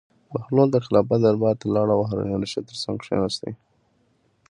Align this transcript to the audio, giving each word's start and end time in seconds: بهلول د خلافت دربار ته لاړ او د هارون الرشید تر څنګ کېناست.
بهلول 0.33 0.69
د 0.71 0.77
خلافت 0.85 1.19
دربار 1.23 1.55
ته 1.61 1.65
لاړ 1.75 1.87
او 1.95 2.01
د 2.03 2.07
هارون 2.09 2.29
الرشید 2.33 2.65
تر 2.69 2.77
څنګ 2.83 2.97
کېناست. 3.05 3.41